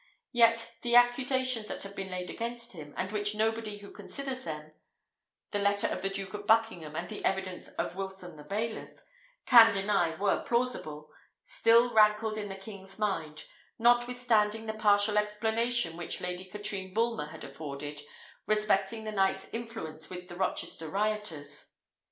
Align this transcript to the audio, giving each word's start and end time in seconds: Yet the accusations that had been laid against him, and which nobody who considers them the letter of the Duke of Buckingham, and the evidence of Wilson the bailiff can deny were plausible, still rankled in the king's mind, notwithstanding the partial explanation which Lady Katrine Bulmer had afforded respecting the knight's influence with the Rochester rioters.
Yet 0.31 0.77
the 0.81 0.95
accusations 0.95 1.67
that 1.67 1.83
had 1.83 1.93
been 1.93 2.09
laid 2.09 2.31
against 2.31 2.71
him, 2.73 2.95
and 2.97 3.11
which 3.11 3.35
nobody 3.35 3.77
who 3.77 3.91
considers 3.91 4.43
them 4.45 4.71
the 5.51 5.59
letter 5.59 5.85
of 5.85 6.01
the 6.01 6.09
Duke 6.09 6.33
of 6.33 6.47
Buckingham, 6.47 6.95
and 6.95 7.07
the 7.07 7.23
evidence 7.23 7.67
of 7.75 7.95
Wilson 7.95 8.35
the 8.35 8.41
bailiff 8.43 8.99
can 9.45 9.71
deny 9.71 10.15
were 10.15 10.41
plausible, 10.41 11.11
still 11.45 11.93
rankled 11.93 12.35
in 12.35 12.49
the 12.49 12.55
king's 12.55 12.97
mind, 12.97 13.43
notwithstanding 13.77 14.65
the 14.65 14.73
partial 14.73 15.19
explanation 15.19 15.95
which 15.97 16.19
Lady 16.19 16.45
Katrine 16.45 16.95
Bulmer 16.95 17.27
had 17.27 17.43
afforded 17.43 18.01
respecting 18.47 19.03
the 19.03 19.11
knight's 19.11 19.49
influence 19.49 20.09
with 20.09 20.27
the 20.29 20.35
Rochester 20.35 20.89
rioters. 20.89 21.73